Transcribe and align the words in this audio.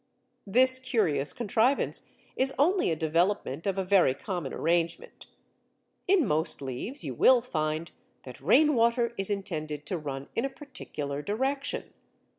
This 0.47 0.79
curious 0.79 1.31
contrivance 1.31 2.09
is 2.35 2.55
only 2.57 2.89
a 2.89 2.95
development 2.95 3.67
of 3.67 3.77
a 3.77 3.83
very 3.83 4.15
common 4.15 4.51
arrangement. 4.51 5.27
In 6.07 6.25
most 6.25 6.59
leaves 6.59 7.03
you 7.03 7.13
will 7.13 7.39
find 7.43 7.91
that 8.23 8.41
rainwater 8.41 9.13
is 9.15 9.29
intended 9.29 9.85
to 9.85 9.99
run 9.99 10.27
in 10.35 10.43
a 10.43 10.49
particular 10.49 11.21
direction. 11.21 11.93